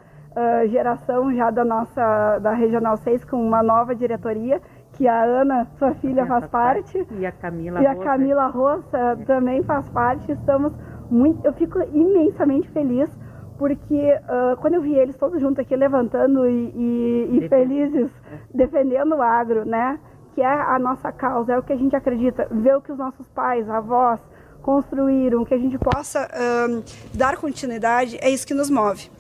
geração 0.69 1.35
já 1.35 1.51
da 1.51 1.65
nossa, 1.65 2.39
da 2.39 2.53
Regional 2.53 2.97
6, 2.97 3.25
com 3.25 3.45
uma 3.45 3.61
nova 3.61 3.93
diretoria, 3.93 4.61
que 4.99 5.07
a 5.07 5.23
Ana, 5.23 5.67
sua 5.79 5.95
filha, 5.95 6.27
faz, 6.27 6.41
faz 6.41 6.51
parte. 6.51 7.07
E 7.13 7.25
a 7.25 7.33
Camila 7.33 7.81
E 7.81 7.87
a 7.87 7.95
Camila 7.95 8.49
Roça 8.49 8.99
é. 8.99 9.17
também 9.25 9.63
faz 9.63 9.89
parte. 9.91 10.31
Estamos 10.33 10.73
muito... 11.09 11.47
Eu 11.47 11.53
fico 11.55 11.81
imensamente 11.95 12.69
feliz, 12.71 13.09
porque 13.57 13.95
uh, 13.95 14.57
quando 14.61 14.75
eu 14.75 14.83
vi 14.83 14.95
eles 14.95 15.17
todos 15.17 15.41
juntos 15.41 15.61
aqui, 15.61 15.77
levantando 15.77 16.47
e, 16.47 16.73
e, 16.75 17.39
e 17.39 17.49
felizes, 17.49 18.11
defendendo 18.53 19.15
o 19.15 19.23
agro, 19.23 19.65
né? 19.65 19.99
que 20.35 20.43
é 20.43 20.47
a 20.47 20.79
nossa 20.79 21.11
causa, 21.11 21.53
é 21.53 21.59
o 21.59 21.63
que 21.65 21.73
a 21.73 21.77
gente 21.77 21.97
acredita, 21.97 22.47
ver 22.49 22.77
o 22.77 22.81
que 22.81 22.93
os 22.93 22.99
nossos 22.99 23.27
pais, 23.29 23.69
avós 23.69 24.21
construíram, 24.63 25.45
que 25.45 25.53
a 25.53 25.59
gente 25.59 25.77
possa 25.79 26.29
um, 26.69 26.83
dar 27.13 27.37
continuidade, 27.37 28.17
é 28.21 28.31
isso 28.31 28.47
que 28.47 28.55
nos 28.55 28.71
move. 28.71 29.11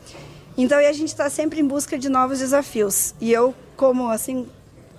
Então, 0.57 0.79
a 0.79 0.93
gente 0.93 1.09
está 1.09 1.29
sempre 1.29 1.61
em 1.61 1.67
busca 1.67 1.99
de 1.99 2.09
novos 2.09 2.39
desafios. 2.39 3.17
E 3.21 3.33
eu, 3.33 3.53
como 3.77 4.09
assim, 4.09 4.47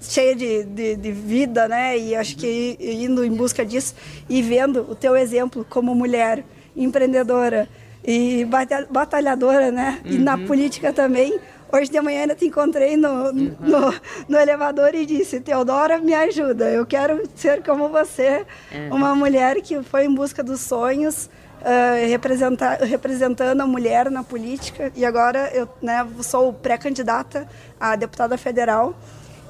cheia 0.02 0.36
de, 0.36 0.64
de, 0.64 0.96
de, 0.96 1.12
vida, 1.12 1.68
né? 1.68 1.98
E 1.98 2.16
acho 2.16 2.36
que 2.38 2.78
indo 2.80 3.24
em 3.24 3.32
busca 3.32 3.66
disso 3.66 3.96
e 4.28 4.42
vendo 4.42 4.86
o 4.90 4.96
teu 4.96 5.16
exemplo 5.16 5.66
como 5.70 5.94
mulher 5.94 6.44
empreendedora 6.76 7.68
e 8.04 8.48
batalhadora, 8.90 9.72
né? 9.72 10.00
Uhum. 10.06 10.12
E 10.12 10.18
na 10.18 10.36
uhum. 10.36 10.46
política 10.46 10.94
também, 10.94 11.40
Hoje 11.72 11.92
de 11.92 12.02
manhã 12.02 12.22
ainda 12.22 12.34
te 12.34 12.48
encontrei 12.48 12.98
no, 12.98 13.32
no, 13.32 13.94
no, 14.28 14.38
elevador 14.40 14.96
e 14.96 15.06
disse: 15.06 15.40
Teodora, 15.40 16.00
me 16.00 16.16
ajuda. 16.16 16.66
Eu 16.66 16.84
quero 16.84 17.30
ser 17.36 17.62
como 17.62 17.90
você, 17.90 18.44
é. 18.72 18.90
uma 18.92 19.14
mulher 19.14 19.62
que 19.62 19.80
foi 19.84 20.06
em 20.06 20.14
busca 20.14 20.42
dos 20.44 20.62
sonhos, 20.62 21.30
uh, 21.62 22.86
representando 22.88 23.62
a 23.62 23.68
mulher 23.68 24.10
na 24.10 24.24
política. 24.24 24.92
E 24.96 25.06
agora 25.06 25.52
eu 25.54 25.70
né, 25.80 26.08
sou 26.22 26.52
pré-candidata 26.52 27.48
a 27.80 27.96
deputada 27.96 28.36
federal 28.36 28.96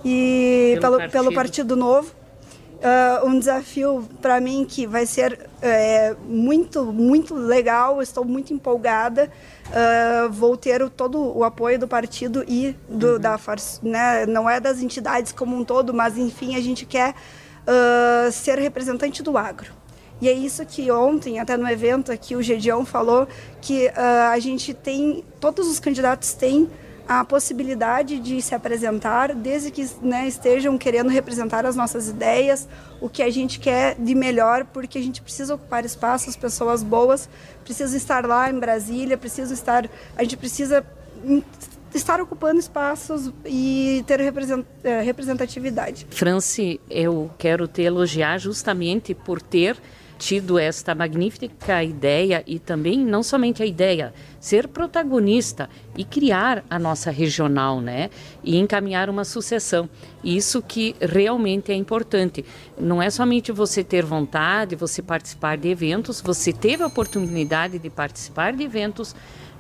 e 0.04 0.78
pelo, 0.80 0.82
pelo, 0.82 0.98
partido. 0.98 1.12
pelo 1.12 1.34
partido 1.34 1.76
Novo. 1.76 2.20
Uh, 2.80 3.28
um 3.28 3.38
desafio 3.38 4.08
para 4.22 4.40
mim 4.40 4.66
que 4.66 4.88
vai 4.88 5.06
ser 5.06 5.34
uh, 5.34 6.18
muito, 6.26 6.86
muito 6.86 7.36
legal, 7.36 8.02
estou 8.02 8.24
muito 8.24 8.54
empolgada. 8.54 9.30
Uh, 9.68 10.32
vou 10.32 10.56
ter 10.56 10.82
o, 10.82 10.90
todo 10.90 11.20
o 11.38 11.44
apoio 11.44 11.78
do 11.78 11.90
partido 11.90 12.42
e 12.48 12.74
do, 12.88 13.14
uhum. 13.14 13.20
da 13.20 13.38
né, 13.84 14.26
não 14.26 14.50
é 14.50 14.62
das 14.62 14.82
entidades 14.82 15.34
como 15.34 15.58
um 15.58 15.66
todo, 15.66 15.94
mas 15.94 16.18
enfim, 16.18 16.56
a 16.56 16.62
gente 16.62 16.86
quer 16.86 17.14
uh, 17.68 18.32
ser 18.32 18.58
representante 18.58 19.22
do 19.22 19.38
agro. 19.38 19.74
E 20.22 20.30
é 20.30 20.34
isso 20.34 20.66
que 20.66 20.90
ontem, 20.90 21.38
até 21.38 21.58
no 21.58 21.70
evento 21.70 22.14
aqui, 22.14 22.34
o 22.34 22.42
Gedião 22.42 22.86
falou 22.86 23.28
que 23.62 23.90
a 23.96 24.38
gente 24.38 24.74
tem, 24.74 25.24
todos 25.40 25.66
os 25.66 25.80
candidatos 25.80 26.34
têm 26.34 26.70
a 27.10 27.26
possibilidade 27.26 28.20
de 28.20 28.40
se 28.40 28.54
apresentar, 28.54 29.34
desde 29.34 29.72
que 29.72 29.84
né, 30.00 30.28
estejam 30.28 30.78
querendo 30.78 31.10
representar 31.10 31.66
as 31.66 31.76
nossas 31.76 32.08
ideias, 32.08 32.70
o 33.02 33.10
que 33.10 33.24
a 33.24 33.32
gente 33.32 33.60
quer 33.60 33.96
de 33.96 34.14
melhor, 34.14 34.64
porque 34.66 35.00
a 35.00 35.02
gente 35.02 35.20
precisa 35.20 35.56
ocupar 35.56 35.84
espaços, 35.84 36.36
pessoas 36.36 36.84
boas, 36.84 37.28
precisa 37.64 37.98
estar 37.98 38.28
lá 38.28 38.48
em 38.48 38.60
Brasília, 38.60 39.18
precisa 39.18 39.56
estar, 39.56 39.90
a 40.16 40.22
gente 40.22 40.38
precisa 40.38 40.86
estar 41.96 42.22
ocupando 42.22 42.60
espaços 42.60 43.32
e 43.44 44.04
ter 44.06 44.20
eh, 44.20 45.02
representatividade. 45.02 46.06
Franci, 46.12 46.80
eu 46.92 47.32
quero 47.40 47.68
te 47.68 47.82
elogiar 47.82 48.38
justamente 48.38 49.16
por 49.16 49.42
ter 49.42 49.76
tido 50.20 50.60
esta 50.60 50.94
magnífica 50.94 51.82
ideia 51.82 52.44
e 52.46 52.60
também 52.60 53.00
não 53.00 53.24
somente 53.24 53.64
a 53.64 53.66
ideia, 53.66 54.14
ser 54.38 54.68
protagonista 54.68 55.70
e 55.98 56.04
criar 56.04 56.64
a 56.70 56.78
nossa 56.78 57.10
regional, 57.10 57.80
né? 57.80 58.10
E 58.44 58.58
encaminhar 58.58 59.10
uma 59.10 59.24
sucessão. 59.24 59.90
Isso 60.22 60.62
que 60.62 60.94
realmente 61.00 61.72
é 61.72 61.76
importante. 61.76 62.44
Não 62.78 63.02
é 63.02 63.10
somente 63.10 63.54
você 63.54 63.82
ter 63.82 64.04
vontade, 64.04 64.76
você 64.76 65.02
participar 65.02 65.58
de 65.58 65.70
eventos, 65.70 66.20
você 66.20 66.52
teve 66.52 66.84
a 66.84 66.88
oportunidade 66.88 67.80
de 67.80 67.90
participar 67.90 68.52
de 68.52 68.64
eventos 68.64 69.16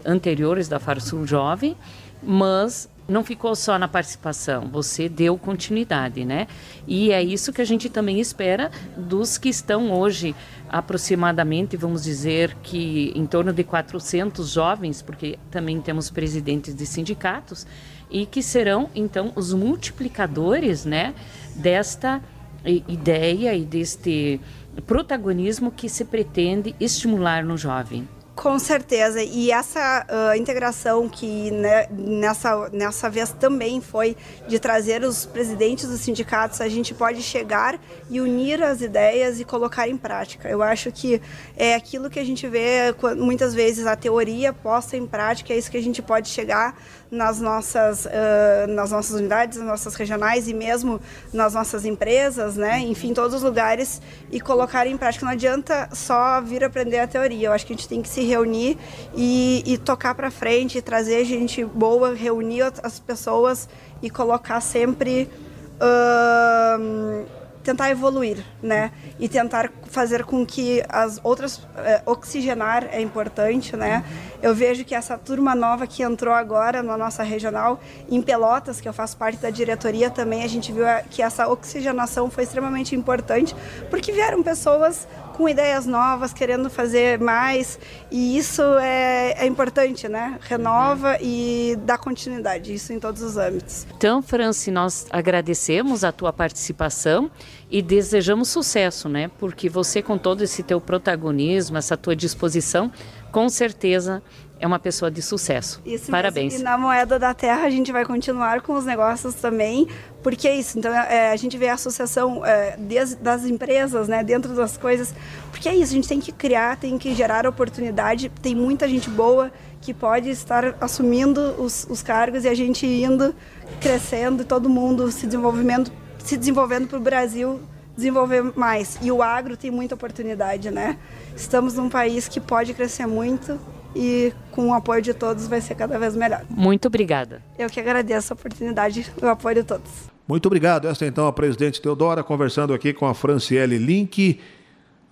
anteriores 0.05 0.67
da 0.67 0.77
Farsul 0.77 1.25
Jovem, 1.25 1.75
mas 2.21 2.89
não 3.09 3.23
ficou 3.23 3.55
só 3.55 3.77
na 3.79 3.87
participação, 3.87 4.69
você 4.71 5.09
deu 5.09 5.37
continuidade, 5.37 6.23
né? 6.23 6.47
E 6.87 7.11
é 7.11 7.21
isso 7.21 7.51
que 7.51 7.61
a 7.61 7.65
gente 7.65 7.89
também 7.89 8.19
espera 8.19 8.69
dos 8.95 9.37
que 9.37 9.49
estão 9.49 9.91
hoje 9.91 10.35
aproximadamente, 10.69 11.75
vamos 11.75 12.03
dizer 12.03 12.55
que 12.61 13.11
em 13.15 13.25
torno 13.25 13.51
de 13.51 13.63
400 13.63 14.49
jovens, 14.49 15.01
porque 15.01 15.39
também 15.49 15.81
temos 15.81 16.09
presidentes 16.11 16.75
de 16.75 16.85
sindicatos, 16.85 17.65
e 18.11 18.25
que 18.25 18.41
serão 18.41 18.89
então 18.95 19.31
os 19.35 19.53
multiplicadores, 19.53 20.85
né, 20.85 21.13
desta 21.55 22.21
ideia 22.63 23.55
e 23.55 23.63
deste 23.63 24.39
protagonismo 24.85 25.71
que 25.71 25.89
se 25.89 26.05
pretende 26.05 26.75
estimular 26.79 27.43
no 27.43 27.57
jovem. 27.57 28.07
Com 28.39 28.57
certeza. 28.57 29.21
E 29.21 29.51
essa 29.51 30.05
uh, 30.07 30.37
integração 30.37 31.09
que 31.09 31.51
né, 31.51 31.87
nessa, 31.91 32.69
nessa 32.69 33.09
vez 33.09 33.31
também 33.33 33.81
foi 33.81 34.15
de 34.47 34.57
trazer 34.57 35.03
os 35.03 35.25
presidentes 35.25 35.89
dos 35.89 35.99
sindicatos, 35.99 36.61
a 36.61 36.69
gente 36.69 36.93
pode 36.93 37.21
chegar 37.21 37.77
e 38.09 38.21
unir 38.21 38.63
as 38.63 38.79
ideias 38.79 39.41
e 39.41 39.43
colocar 39.43 39.89
em 39.89 39.97
prática. 39.97 40.47
Eu 40.47 40.63
acho 40.63 40.89
que 40.89 41.21
é 41.57 41.75
aquilo 41.75 42.09
que 42.09 42.17
a 42.17 42.23
gente 42.23 42.47
vê 42.47 42.95
muitas 43.17 43.53
vezes 43.53 43.85
a 43.85 43.97
teoria 43.97 44.53
posta 44.53 44.95
em 44.95 45.05
prática, 45.05 45.53
é 45.53 45.57
isso 45.57 45.69
que 45.69 45.75
a 45.75 45.83
gente 45.83 46.01
pode 46.01 46.29
chegar 46.29 46.81
nas 47.11 47.39
nossas, 47.39 48.05
uh, 48.05 48.67
nas 48.67 48.91
nossas 48.91 49.19
unidades, 49.19 49.57
nas 49.57 49.67
nossas 49.67 49.95
regionais 49.95 50.47
e 50.47 50.53
mesmo 50.53 51.01
nas 51.33 51.53
nossas 51.53 51.85
empresas, 51.85 52.55
né? 52.55 52.79
enfim, 52.79 53.13
todos 53.13 53.33
os 53.35 53.41
lugares 53.41 54.01
e 54.31 54.39
colocar 54.39 54.85
em 54.85 54.97
prática. 54.97 55.25
Não 55.25 55.33
adianta 55.33 55.89
só 55.91 56.39
vir 56.41 56.63
aprender 56.63 56.99
a 56.99 57.07
teoria, 57.07 57.47
eu 57.47 57.51
acho 57.51 57.65
que 57.65 57.73
a 57.73 57.75
gente 57.75 57.87
tem 57.87 58.01
que 58.01 58.09
se 58.09 58.21
reunir 58.21 58.77
e, 59.15 59.63
e 59.65 59.77
tocar 59.77 60.13
para 60.13 60.29
frente, 60.29 60.81
trazer 60.81 61.25
gente 61.25 61.65
boa, 61.65 62.13
reunir 62.13 62.71
as 62.83 62.99
pessoas 62.99 63.67
e 64.01 64.09
colocar 64.09 64.61
sempre 64.61 65.29
uh, 65.75 67.25
tentar 67.63 67.89
evoluir, 67.91 68.43
né? 68.63 68.91
E 69.19 69.27
tentar 69.27 69.71
fazer 69.87 70.23
com 70.23 70.45
que 70.45 70.81
as 70.89 71.19
outras 71.23 71.61
oxigenar 72.05 72.87
é 72.91 73.01
importante, 73.01 73.75
né? 73.75 74.03
Eu 74.41 74.55
vejo 74.55 74.85
que 74.85 74.95
essa 74.95 75.17
turma 75.17 75.53
nova 75.53 75.85
que 75.85 76.01
entrou 76.01 76.33
agora 76.33 76.81
na 76.81 76.97
nossa 76.97 77.23
regional 77.23 77.79
em 78.09 78.21
Pelotas, 78.21 78.79
que 78.79 78.87
eu 78.87 78.93
faço 78.93 79.17
parte 79.17 79.37
da 79.39 79.49
diretoria 79.49 80.09
também, 80.09 80.43
a 80.43 80.47
gente 80.47 80.71
viu 80.71 80.85
que 81.09 81.21
essa 81.21 81.47
oxigenação 81.47 82.29
foi 82.29 82.43
extremamente 82.43 82.95
importante, 82.95 83.55
porque 83.89 84.11
vieram 84.11 84.41
pessoas 84.41 85.07
com 85.39 85.47
ideias 85.47 85.85
novas, 85.85 86.33
querendo 86.33 86.69
fazer 86.69 87.17
mais, 87.17 87.79
e 88.11 88.37
isso 88.37 88.61
é, 88.81 89.35
é 89.37 89.45
importante, 89.45 90.05
né? 90.09 90.37
Renova 90.41 91.17
e 91.21 91.77
dá 91.85 91.97
continuidade, 91.97 92.73
isso 92.73 92.91
em 92.91 92.99
todos 92.99 93.21
os 93.21 93.37
âmbitos. 93.37 93.87
Então, 93.95 94.21
Franci, 94.21 94.69
nós 94.69 95.07
agradecemos 95.09 96.03
a 96.03 96.11
tua 96.11 96.33
participação 96.33 97.31
e 97.71 97.81
desejamos 97.81 98.49
sucesso, 98.49 99.07
né? 99.07 99.31
Porque 99.39 99.69
você, 99.69 100.01
com 100.01 100.17
todo 100.17 100.43
esse 100.43 100.61
teu 100.61 100.81
protagonismo, 100.81 101.77
essa 101.77 101.95
tua 101.95 102.17
disposição, 102.17 102.91
com 103.31 103.49
certeza 103.49 104.21
é 104.59 104.67
uma 104.67 104.77
pessoa 104.77 105.09
de 105.09 105.21
sucesso. 105.21 105.81
Isso 105.85 106.11
Parabéns. 106.11 106.53
Mesmo. 106.53 106.67
E 106.67 106.69
na 106.69 106.77
Moeda 106.77 107.17
da 107.17 107.33
Terra 107.33 107.65
a 107.65 107.69
gente 107.69 107.91
vai 107.91 108.03
continuar 108.03 108.61
com 108.61 108.73
os 108.73 108.85
negócios 108.85 109.35
também, 109.35 109.87
porque 110.21 110.47
é 110.47 110.55
isso. 110.55 110.77
Então 110.77 110.93
é, 110.93 111.31
a 111.31 111.35
gente 111.37 111.57
vê 111.57 111.69
a 111.69 111.75
associação 111.75 112.45
é, 112.45 112.77
das 113.21 113.45
empresas, 113.45 114.07
né, 114.07 114.23
dentro 114.23 114.53
das 114.53 114.77
coisas, 114.77 115.13
porque 115.49 115.69
é 115.69 115.75
isso. 115.75 115.93
A 115.93 115.95
gente 115.95 116.09
tem 116.09 116.19
que 116.19 116.31
criar, 116.31 116.75
tem 116.75 116.97
que 116.97 117.15
gerar 117.15 117.47
oportunidade. 117.47 118.29
Tem 118.41 118.53
muita 118.53 118.87
gente 118.87 119.09
boa 119.09 119.51
que 119.81 119.93
pode 119.93 120.29
estar 120.29 120.75
assumindo 120.81 121.55
os, 121.57 121.87
os 121.89 122.03
cargos 122.03 122.43
e 122.43 122.49
a 122.49 122.53
gente 122.53 122.85
indo 122.85 123.33
crescendo, 123.79 124.43
todo 124.43 124.69
mundo 124.69 125.09
se 125.09 125.25
desenvolvendo, 125.25 125.89
se 126.23 126.35
desenvolvendo 126.35 126.87
para 126.87 126.97
o 126.97 127.01
Brasil 127.01 127.61
desenvolver 127.99 128.41
mais. 128.55 128.97
E 129.01 129.11
o 129.11 129.21
agro 129.21 129.55
tem 129.55 129.69
muita 129.69 129.93
oportunidade, 129.93 130.71
né? 130.71 130.97
Estamos 131.35 131.75
num 131.75 131.89
país 131.89 132.27
que 132.27 132.39
pode 132.39 132.73
crescer 132.73 133.05
muito 133.05 133.59
e 133.95 134.33
com 134.51 134.69
o 134.69 134.73
apoio 134.73 135.01
de 135.01 135.13
todos 135.13 135.47
vai 135.47 135.61
ser 135.61 135.75
cada 135.75 135.97
vez 135.99 136.15
melhor. 136.15 136.43
Muito 136.49 136.87
obrigada. 136.87 137.41
Eu 137.57 137.69
que 137.69 137.79
agradeço 137.79 138.33
a 138.33 138.35
oportunidade 138.35 139.11
e 139.21 139.25
o 139.25 139.29
apoio 139.29 139.55
de 139.55 139.63
todos. 139.63 139.89
Muito 140.27 140.45
obrigado. 140.45 140.87
Esta 140.87 141.05
então 141.05 141.27
a 141.27 141.33
presidente 141.33 141.81
Teodora 141.81 142.23
conversando 142.23 142.73
aqui 142.73 142.93
com 142.93 143.05
a 143.05 143.13
Franciele 143.13 143.77
Link. 143.77 144.39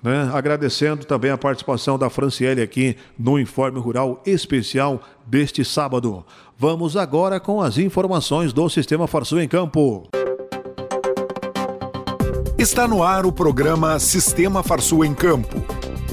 Né? 0.01 0.29
Agradecendo 0.31 1.05
também 1.05 1.31
a 1.31 1.37
participação 1.37 1.97
da 1.97 2.09
Franciele 2.09 2.61
aqui 2.61 2.95
no 3.17 3.39
Informe 3.39 3.79
Rural 3.79 4.21
Especial 4.25 5.01
deste 5.25 5.65
sábado. 5.65 6.23
Vamos 6.55 6.95
agora 6.95 7.39
com 7.39 7.61
as 7.61 7.79
informações 7.79 8.53
do 8.53 8.69
Sistema 8.69 9.07
Farsul 9.07 9.41
em 9.41 9.47
Campo. 9.47 10.07
Está 12.57 12.87
no 12.87 13.03
ar 13.03 13.23
o 13.23 13.31
programa 13.31 13.99
Sistema 13.99 14.63
Farsul 14.63 15.05
em 15.05 15.13
Campo. 15.13 15.63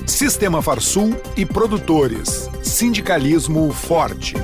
Sistema 0.06 0.60
Farsul 0.60 1.18
e 1.38 1.46
produtores. 1.46 2.50
Sindicalismo 2.62 3.72
forte. 3.72 4.34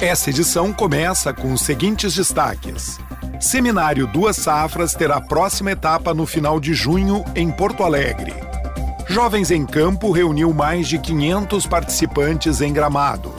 Essa 0.00 0.30
edição 0.30 0.72
começa 0.72 1.32
com 1.32 1.52
os 1.52 1.60
seguintes 1.60 2.12
destaques. 2.12 2.98
Seminário 3.38 4.08
Duas 4.08 4.34
Safras 4.34 4.94
terá 4.94 5.20
próxima 5.20 5.70
etapa 5.70 6.12
no 6.12 6.26
final 6.26 6.58
de 6.58 6.74
junho 6.74 7.24
em 7.36 7.52
Porto 7.52 7.84
Alegre. 7.84 8.34
Jovens 9.06 9.52
em 9.52 9.64
Campo 9.64 10.10
reuniu 10.10 10.52
mais 10.52 10.88
de 10.88 10.98
500 10.98 11.66
participantes 11.68 12.60
em 12.60 12.72
Gramado. 12.72 13.32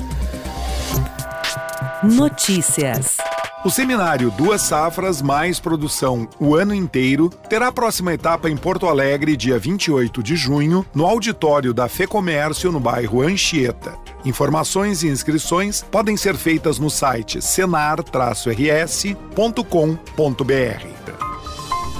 Notícias. 2.01 3.17
O 3.61 3.69
seminário 3.69 4.31
Duas 4.31 4.61
Safras 4.61 5.21
Mais 5.21 5.59
Produção 5.59 6.29
o 6.39 6.55
ano 6.55 6.73
inteiro 6.73 7.29
terá 7.49 7.67
a 7.67 7.71
próxima 7.73 8.13
etapa 8.13 8.49
em 8.49 8.55
Porto 8.55 8.87
Alegre, 8.87 9.35
dia 9.35 9.59
28 9.59 10.23
de 10.23 10.37
junho, 10.37 10.85
no 10.95 11.05
auditório 11.05 11.73
da 11.73 11.89
FEComércio, 11.89 12.71
no 12.71 12.79
bairro 12.79 13.21
Anchieta. 13.21 13.97
Informações 14.23 15.03
e 15.03 15.09
inscrições 15.09 15.81
podem 15.81 16.15
ser 16.15 16.37
feitas 16.37 16.79
no 16.79 16.89
site 16.89 17.41
senar-rs.com.br. 17.41 18.07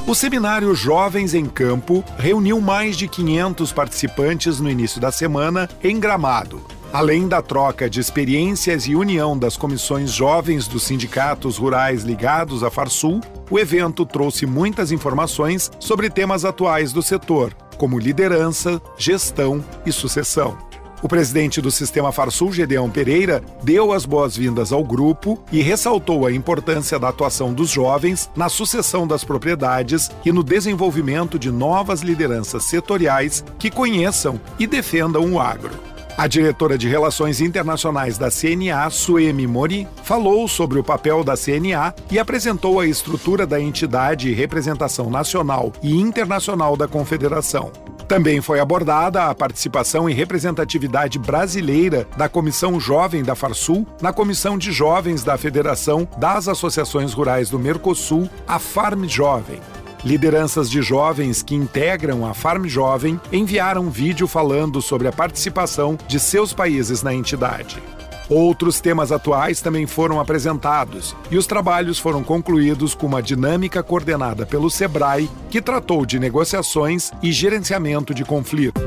O 0.08 0.16
seminário 0.16 0.74
Jovens 0.74 1.34
em 1.34 1.46
Campo 1.46 2.06
reuniu 2.18 2.62
mais 2.62 2.96
de 2.96 3.06
500 3.10 3.74
participantes 3.74 4.62
no 4.62 4.70
início 4.70 5.02
da 5.02 5.12
semana 5.12 5.70
em 5.84 6.00
Gramado. 6.00 6.79
Além 6.92 7.28
da 7.28 7.40
troca 7.40 7.88
de 7.88 8.00
experiências 8.00 8.88
e 8.88 8.96
união 8.96 9.38
das 9.38 9.56
comissões 9.56 10.12
jovens 10.12 10.68
dos 10.68 10.82
sindicatos 10.82 11.58
rurais 11.58 12.04
ligados 12.04 12.64
à 12.64 12.72
Farsul, 12.72 13.22
o 13.48 13.60
evento 13.60 14.08
trouxe 14.08 14.48
muitas 14.48 14.92
informações 14.92 15.70
sobre 15.80 16.10
temas 16.10 16.44
atuais 16.44 16.92
do 16.92 17.04
setor, 17.04 17.54
como 17.78 18.00
liderança, 18.00 18.82
gestão 18.98 19.64
e 19.86 19.92
sucessão. 19.92 20.58
O 21.04 21.08
presidente 21.08 21.62
do 21.62 21.70
Sistema 21.70 22.12
Farsul, 22.12 22.52
Gedeão 22.52 22.90
Pereira, 22.90 23.42
deu 23.64 23.94
as 23.94 24.04
boas-vindas 24.04 24.74
ao 24.74 24.84
grupo 24.84 25.42
e 25.52 25.62
ressaltou 25.62 26.26
a 26.26 26.32
importância 26.32 26.98
da 26.98 27.10
atuação 27.10 27.54
dos 27.54 27.70
jovens 27.70 28.30
na 28.36 28.50
sucessão 28.50 29.08
das 29.08 29.24
propriedades 29.24 30.10
e 30.26 30.32
no 30.32 30.44
desenvolvimento 30.44 31.38
de 31.38 31.52
novas 31.52 32.02
lideranças 32.02 32.64
setoriais 32.66 33.46
que 33.60 33.70
conheçam 33.70 34.42
e 34.58 34.66
defendam 34.66 35.32
o 35.32 35.40
agro. 35.40 35.99
A 36.20 36.28
diretora 36.28 36.78
de 36.78 36.90
Relações 36.90 37.40
Internacionais 37.40 38.18
da 38.18 38.30
CNA, 38.30 38.90
Suemi 38.90 39.48
Mori, 39.48 39.88
falou 40.04 40.50
sobre 40.50 40.78
o 40.78 40.84
papel 40.84 41.24
da 41.24 41.38
CNA 41.38 41.96
e 42.12 42.20
apresentou 42.20 42.78
a 42.78 42.86
estrutura 42.86 43.48
da 43.48 43.58
entidade 43.58 44.28
e 44.28 44.34
representação 44.34 45.10
nacional 45.10 45.72
e 45.82 45.96
internacional 45.96 46.76
da 46.76 46.90
Confederação. 46.90 47.72
Também 48.06 48.42
foi 48.42 48.60
abordada 48.60 49.30
a 49.30 49.34
participação 49.34 50.10
e 50.10 50.14
representatividade 50.14 51.18
brasileira 51.18 52.06
da 52.18 52.28
Comissão 52.28 52.82
Jovem 52.82 53.24
da 53.24 53.34
Farsul 53.34 53.88
na 54.02 54.12
Comissão 54.12 54.58
de 54.58 54.74
Jovens 54.74 55.24
da 55.24 55.38
Federação 55.38 56.06
das 56.18 56.50
Associações 56.50 57.14
Rurais 57.14 57.50
do 57.50 57.58
Mercosul, 57.58 58.30
a 58.46 58.60
Farm 58.60 59.06
Jovem. 59.06 59.62
Lideranças 60.04 60.70
de 60.70 60.82
jovens 60.82 61.44
que 61.44 61.56
integram 61.56 62.26
a 62.26 62.34
Farm 62.34 62.66
Jovem 62.66 63.20
enviaram 63.32 63.90
vídeo 63.90 64.28
falando 64.28 64.82
sobre 64.82 65.08
a 65.08 65.12
participação 65.12 65.98
de 66.08 66.20
seus 66.20 66.54
países 66.54 67.04
na 67.04 67.14
entidade. 67.14 67.82
Outros 68.30 68.80
temas 68.80 69.12
atuais 69.12 69.60
também 69.60 69.88
foram 69.88 70.20
apresentados 70.20 71.16
e 71.32 71.38
os 71.38 71.48
trabalhos 71.48 71.98
foram 71.98 72.24
concluídos 72.24 72.94
com 72.94 73.08
uma 73.08 73.24
dinâmica 73.24 73.82
coordenada 73.82 74.46
pelo 74.46 74.70
SEBRAE, 74.70 75.30
que 75.50 75.62
tratou 75.62 76.06
de 76.06 76.20
negociações 76.20 77.12
e 77.24 77.32
gerenciamento 77.32 78.14
de 78.14 78.24
conflito. 78.24 78.80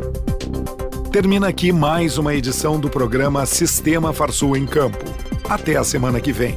Termina 1.11 1.48
aqui 1.48 1.72
mais 1.72 2.16
uma 2.16 2.35
edição 2.35 2.81
do 2.81 2.88
programa 2.88 3.44
Sistema 3.44 4.12
Farsul 4.14 4.57
em 4.57 4.64
Campo. 4.64 5.05
Até 5.46 5.77
a 5.77 5.85
semana 5.85 6.20
que 6.20 6.33
vem. 6.33 6.57